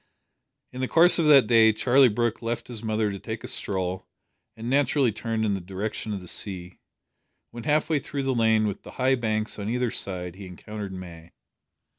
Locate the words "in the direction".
5.45-6.11